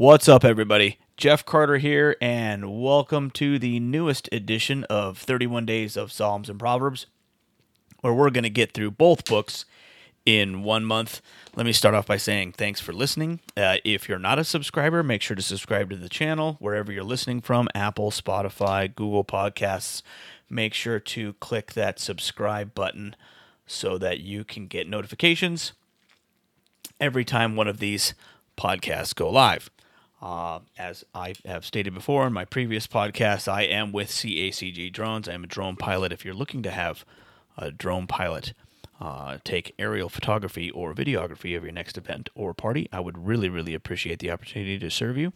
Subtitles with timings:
[0.00, 0.98] What's up, everybody?
[1.18, 6.58] Jeff Carter here, and welcome to the newest edition of 31 Days of Psalms and
[6.58, 7.04] Proverbs,
[8.00, 9.66] where we're going to get through both books
[10.24, 11.20] in one month.
[11.54, 13.40] Let me start off by saying thanks for listening.
[13.54, 17.04] Uh, if you're not a subscriber, make sure to subscribe to the channel wherever you're
[17.04, 20.00] listening from Apple, Spotify, Google Podcasts.
[20.48, 23.16] Make sure to click that subscribe button
[23.66, 25.74] so that you can get notifications
[26.98, 28.14] every time one of these
[28.56, 29.68] podcasts go live.
[30.20, 35.28] Uh, as I have stated before in my previous podcast, I am with CACG Drones.
[35.28, 36.12] I am a drone pilot.
[36.12, 37.04] If you're looking to have
[37.56, 38.52] a drone pilot
[39.00, 43.48] uh, take aerial photography or videography of your next event or party, I would really,
[43.48, 45.32] really appreciate the opportunity to serve you.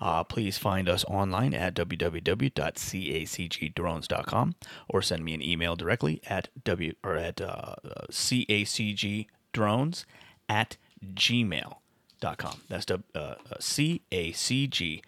[0.00, 4.54] Uh, please find us online at www.cacgdrones.com
[4.88, 7.74] or send me an email directly at w or at uh,
[8.10, 10.04] cacgdrones
[10.48, 11.74] at gmail.com.
[12.20, 15.02] That's uh, uh, C A C G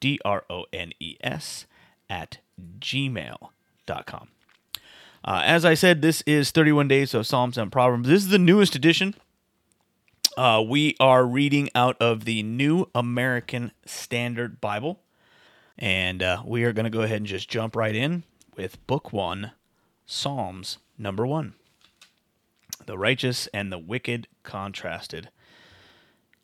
[0.00, 1.66] D R O N E S
[2.08, 2.38] at
[2.78, 4.28] gmail.com.
[5.24, 8.08] Uh, as I said, this is 31 Days of Psalms and Proverbs.
[8.08, 9.14] This is the newest edition.
[10.36, 15.00] Uh, we are reading out of the New American Standard Bible.
[15.76, 18.24] And uh, we are going to go ahead and just jump right in
[18.56, 19.52] with Book One,
[20.06, 21.54] Psalms number one.
[22.86, 25.28] The righteous and the wicked contrasted.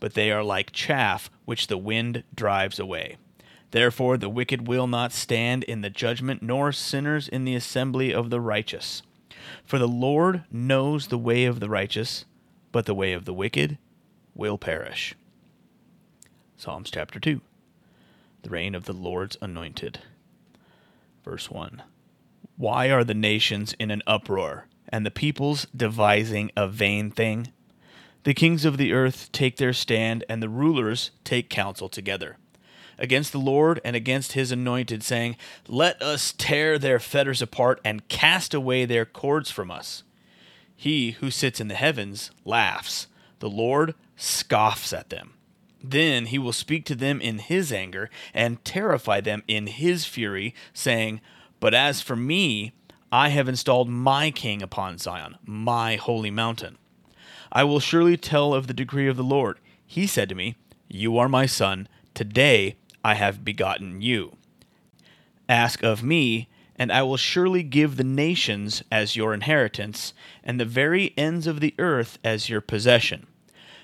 [0.00, 3.16] but they are like chaff which the wind drives away.
[3.70, 8.30] Therefore, the wicked will not stand in the judgment, nor sinners in the assembly of
[8.30, 9.02] the righteous.
[9.64, 12.24] For the Lord knows the way of the righteous,
[12.72, 13.78] but the way of the wicked
[14.34, 15.14] will perish.
[16.56, 17.40] Psalms chapter 2
[18.42, 20.00] The reign of the Lord's anointed.
[21.24, 21.82] Verse 1
[22.56, 27.52] Why are the nations in an uproar, and the peoples devising a vain thing?
[28.28, 32.36] The kings of the earth take their stand, and the rulers take counsel together
[32.98, 38.06] against the Lord and against his anointed, saying, Let us tear their fetters apart and
[38.08, 40.02] cast away their cords from us.
[40.76, 43.06] He who sits in the heavens laughs,
[43.38, 45.32] the Lord scoffs at them.
[45.82, 50.54] Then he will speak to them in his anger and terrify them in his fury,
[50.74, 51.22] saying,
[51.60, 52.72] But as for me,
[53.10, 56.76] I have installed my king upon Zion, my holy mountain.
[57.52, 59.58] I will surely tell of the decree of the Lord.
[59.86, 60.56] He said to me,
[60.88, 61.88] You are my son.
[62.14, 64.36] Today I have begotten you.
[65.48, 70.12] Ask of me, and I will surely give the nations as your inheritance,
[70.44, 73.26] and the very ends of the earth as your possession.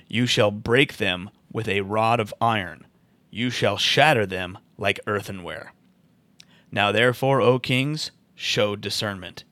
[0.08, 2.86] You shall break them with a rod of iron,
[3.30, 5.72] you shall shatter them like earthenware.
[6.70, 9.44] Now therefore, O kings, show discernment.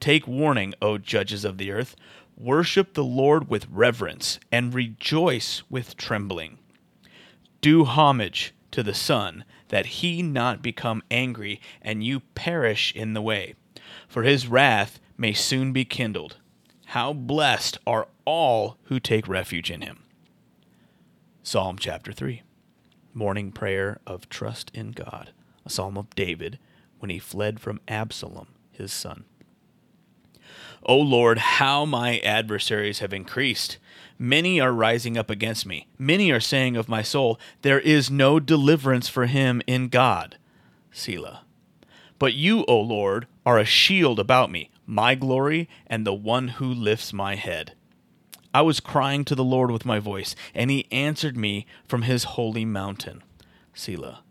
[0.00, 1.96] Take warning, O judges of the earth.
[2.36, 6.58] Worship the Lord with reverence and rejoice with trembling.
[7.60, 13.22] Do homage to the Son, that he not become angry and you perish in the
[13.22, 13.54] way,
[14.08, 16.38] for his wrath may soon be kindled.
[16.86, 20.02] How blessed are all who take refuge in him.
[21.44, 22.42] Psalm chapter 3
[23.12, 25.30] Morning Prayer of Trust in God,
[25.64, 26.58] a psalm of David
[26.98, 29.24] when he fled from Absalom, his son.
[30.86, 33.78] O Lord, how my adversaries have increased.
[34.18, 35.88] Many are rising up against me.
[35.98, 40.36] Many are saying of my soul, There is no deliverance for him in God.
[40.92, 41.42] Selah.
[42.18, 46.66] But you, O Lord, are a shield about me, my glory, and the one who
[46.66, 47.74] lifts my head.
[48.54, 52.24] I was crying to the Lord with my voice, and he answered me from his
[52.24, 53.24] holy mountain.
[53.74, 54.22] Selah.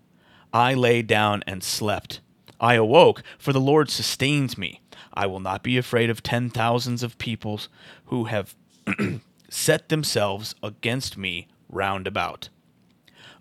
[0.53, 2.21] I lay down and slept.
[2.63, 4.79] I awoke, for the Lord sustains me.
[5.13, 7.67] I will not be afraid of ten thousands of peoples
[8.05, 8.55] who have
[9.49, 12.47] set themselves against me round about.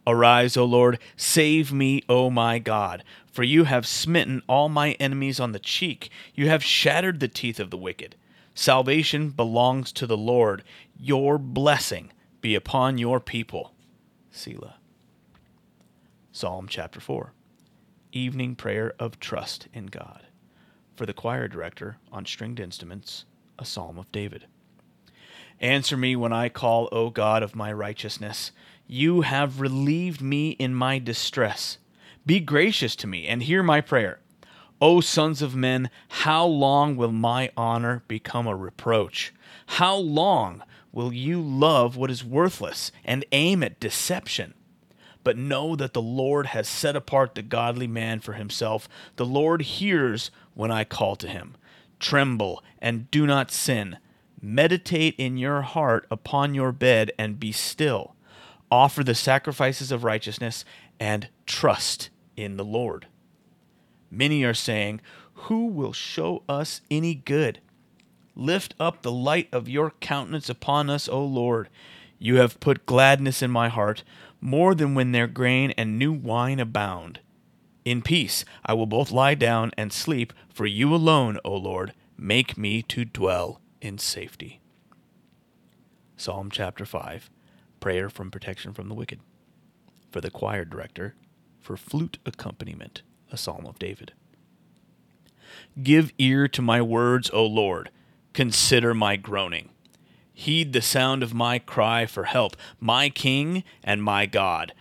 [0.08, 5.38] Arise, O Lord, save me, O my God, for you have smitten all my enemies
[5.38, 8.16] on the cheek, you have shattered the teeth of the wicked.
[8.56, 10.64] Salvation belongs to the Lord.
[10.98, 13.72] Your blessing be upon your people.
[14.32, 14.78] Selah.
[16.32, 17.32] Psalm chapter 4
[18.14, 20.26] Evening Prayer of Trust in God
[20.94, 23.25] for the choir director on stringed instruments,
[23.59, 24.47] a psalm of David.
[25.61, 28.53] Answer me when I call, O God of my righteousness.
[28.87, 31.79] You have relieved me in my distress.
[32.26, 34.20] Be gracious to me and hear my prayer.
[34.81, 39.32] O sons of men, how long will my honor become a reproach?
[39.67, 40.62] How long
[40.93, 44.53] will you love what is worthless and aim at deception?
[45.24, 48.88] But know that the Lord has set apart the godly man for himself.
[49.16, 51.54] The Lord hears when I call to him.
[52.00, 53.98] Tremble and do not sin.
[54.40, 58.16] Meditate in your heart upon your bed and be still.
[58.70, 60.64] Offer the sacrifices of righteousness
[60.98, 63.06] and trust in the Lord.
[64.10, 65.00] Many are saying,
[65.34, 67.60] Who will show us any good?
[68.34, 71.69] Lift up the light of your countenance upon us, O Lord.
[72.19, 74.04] You have put gladness in my heart,
[74.43, 77.21] more than when their grain and new wine abound.
[77.85, 82.59] In peace I will both lie down and sleep, for you alone, O Lord, make
[82.59, 84.61] me to dwell in safety.
[86.17, 87.31] Psalm chapter 5
[87.81, 89.21] Prayer from Protection from the Wicked.
[90.11, 91.15] For the choir director,
[91.59, 94.12] for flute accompaniment, a psalm of David.
[95.83, 97.91] Give ear to my words, O Lord.
[98.33, 99.71] Consider my groaning.
[100.34, 104.73] Heed the sound of my cry for help, my King and my God.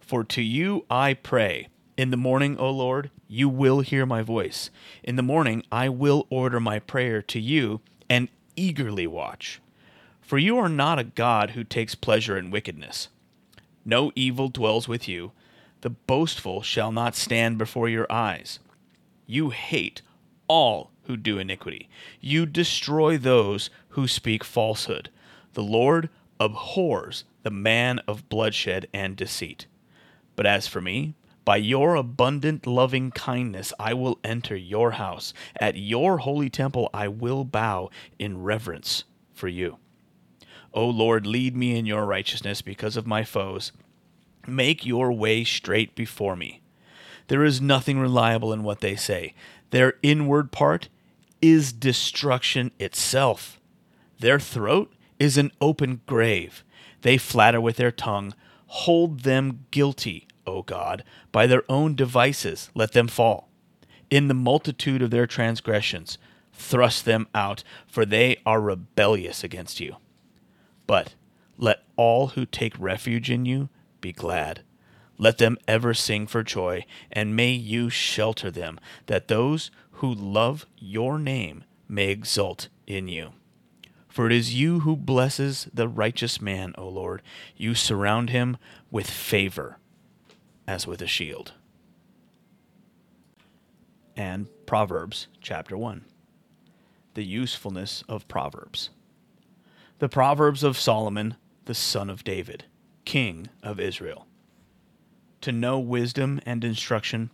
[0.00, 1.68] For to you I pray.
[1.96, 4.70] In the morning, O Lord, you will hear my voice.
[5.02, 9.60] In the morning, I will order my prayer to you and eagerly watch.
[10.20, 13.08] For you are not a God who takes pleasure in wickedness.
[13.84, 15.32] No evil dwells with you.
[15.82, 18.58] The boastful shall not stand before your eyes.
[19.26, 20.02] You hate
[20.48, 21.88] all who do iniquity.
[22.20, 25.10] You destroy those who speak falsehood.
[25.54, 26.08] The Lord
[26.38, 29.66] abhors the man of bloodshed and deceit.
[30.34, 31.14] But as for me,
[31.44, 35.32] by your abundant loving kindness I will enter your house.
[35.60, 39.78] At your holy temple I will bow in reverence for you.
[40.74, 43.72] O Lord, lead me in your righteousness because of my foes.
[44.46, 46.60] Make your way straight before me.
[47.28, 49.34] There is nothing reliable in what they say.
[49.70, 50.88] Their inward part
[51.40, 53.60] is destruction itself.
[54.18, 56.64] Their throat is an open grave.
[57.02, 58.34] They flatter with their tongue.
[58.66, 61.02] Hold them guilty O God,
[61.32, 63.48] by their own devices let them fall.
[64.08, 66.18] In the multitude of their transgressions,
[66.52, 69.96] thrust them out, for they are rebellious against you.
[70.86, 71.14] But
[71.58, 73.68] let all who take refuge in you
[74.00, 74.62] be glad.
[75.18, 80.66] Let them ever sing for joy, and may you shelter them, that those who love
[80.78, 83.32] your name may exult in you.
[84.08, 87.22] For it is you who blesses the righteous man, O Lord.
[87.56, 88.56] You surround him
[88.90, 89.78] with favor
[90.66, 91.52] as with a shield.
[94.16, 96.04] And Proverbs chapter 1
[97.14, 98.90] The usefulness of Proverbs.
[99.98, 102.64] The Proverbs of Solomon, the son of David,
[103.04, 104.26] king of Israel.
[105.42, 107.30] To know wisdom and instruction,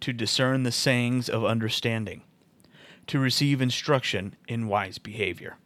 [0.00, 2.22] to discern the sayings of understanding,
[3.06, 5.56] to receive instruction in wise behavior,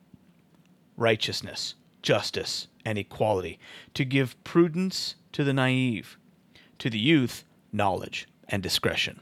[0.96, 3.58] righteousness, justice, and equality,
[3.94, 6.18] to give prudence to the naive
[6.78, 9.20] to the youth, knowledge and discretion.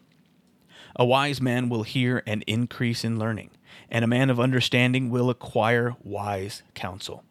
[0.94, 3.50] A wise man will hear and increase in learning,
[3.90, 7.24] and a man of understanding will acquire wise counsel.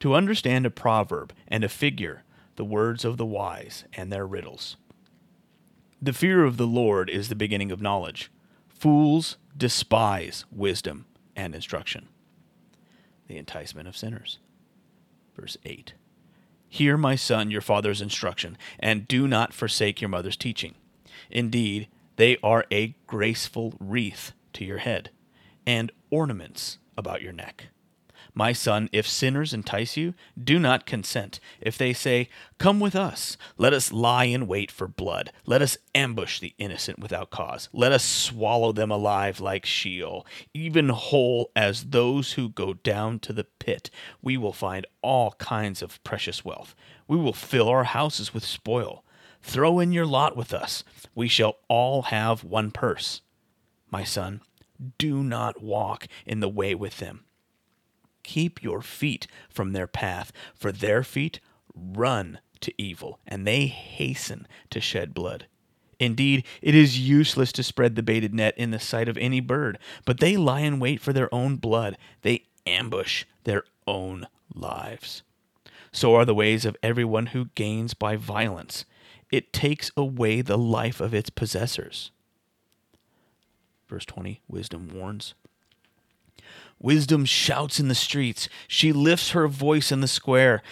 [0.00, 2.22] To understand a proverb and a figure,
[2.56, 4.76] the words of the wise and their riddles.
[6.02, 8.30] The fear of the Lord is the beginning of knowledge.
[8.68, 11.04] Fools despise wisdom
[11.36, 12.08] and instruction.
[13.26, 14.38] The enticement of sinners.
[15.36, 15.92] Verse 8.
[16.70, 20.74] Hear, my son, your father's instruction, and do not forsake your mother's teaching.
[21.30, 25.10] Indeed, they are a graceful wreath to your head,
[25.66, 27.66] and ornaments about your neck.
[28.34, 31.40] My son, if sinners entice you, do not consent.
[31.60, 35.32] If they say, Come with us, let us lie in wait for blood.
[35.46, 37.68] Let us ambush the innocent without cause.
[37.72, 43.32] Let us swallow them alive like Sheol, even whole as those who go down to
[43.32, 43.90] the pit.
[44.22, 46.74] We will find all kinds of precious wealth.
[47.08, 49.04] We will fill our houses with spoil.
[49.42, 50.84] Throw in your lot with us.
[51.14, 53.22] We shall all have one purse.
[53.90, 54.42] My son,
[54.98, 57.24] do not walk in the way with them
[58.30, 61.40] Keep your feet from their path, for their feet
[61.74, 65.46] run to evil, and they hasten to shed blood.
[65.98, 69.80] Indeed, it is useless to spread the baited net in the sight of any bird,
[70.04, 71.98] but they lie in wait for their own blood.
[72.22, 75.24] They ambush their own lives.
[75.90, 78.84] So are the ways of everyone who gains by violence.
[79.32, 82.12] It takes away the life of its possessors.
[83.88, 85.34] Verse 20 Wisdom warns
[86.80, 88.48] Wisdom shouts in the streets.
[88.66, 90.62] She lifts her voice in the square.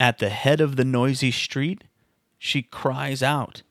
[0.00, 1.84] At the head of the noisy street,
[2.38, 3.62] she cries out.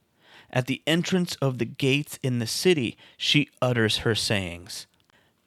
[0.52, 4.88] At the entrance of the gates in the city, she utters her sayings.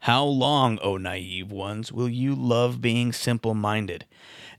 [0.01, 4.05] How long, O naive ones, will you love being simple minded?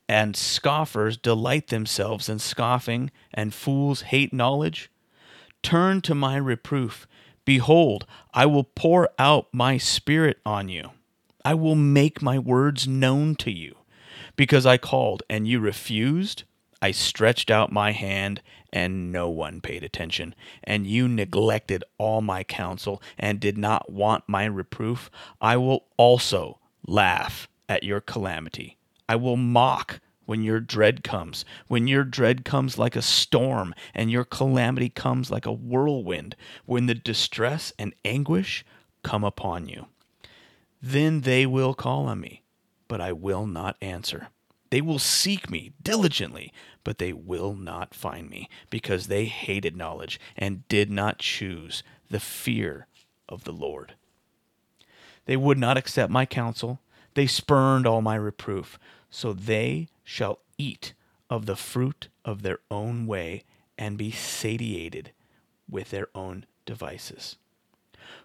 [0.08, 4.90] And scoffers delight themselves in scoffing, and fools hate knowledge?
[5.62, 7.08] Turn to my reproof.
[7.46, 10.92] Behold, I will pour out my spirit on you.
[11.44, 13.76] I will make my words known to you.
[14.36, 16.44] Because I called and you refused,
[16.82, 18.42] I stretched out my hand
[18.72, 20.36] and no one paid attention.
[20.64, 25.10] And you neglected all my counsel and did not want my reproof.
[25.42, 28.78] I will also laugh at your calamity.
[29.08, 34.12] I will mock when your dread comes, when your dread comes like a storm and
[34.12, 38.64] your calamity comes like a whirlwind, when the distress and anguish
[39.02, 39.88] come upon you.
[40.82, 42.44] Then they will call on me,
[42.88, 44.30] but I will not answer.
[44.70, 50.20] They will seek me diligently, but they will not find me, because they hated knowledge
[50.38, 52.88] and did not choose the fear
[53.28, 53.96] of the Lord.
[55.26, 56.80] They would not accept my counsel.
[57.14, 58.80] They spurned all my reproof.
[59.10, 60.94] So they shall eat
[61.30, 63.44] of the fruit of their own way
[63.78, 65.12] and be satiated
[65.70, 67.38] with their own devices.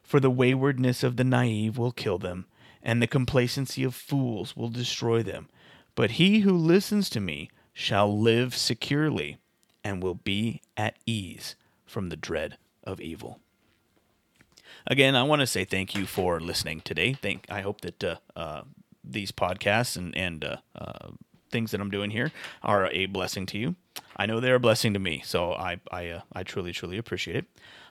[0.04, 2.46] For the waywardness of the naive will kill them,
[2.82, 5.48] and the complacency of fools will destroy them.
[5.94, 9.38] But he who listens to me shall live securely
[9.82, 11.56] and will be at ease
[11.86, 13.40] from the dread of evil.
[14.86, 17.14] Again, I want to say thank you for listening today.
[17.14, 18.62] Thank I hope that uh, uh,
[19.02, 21.10] these podcasts and and uh, uh
[21.54, 22.32] things that I'm doing here
[22.62, 23.76] are a blessing to you.
[24.16, 27.36] I know they're a blessing to me, so I I, uh, I truly truly appreciate
[27.36, 27.46] it.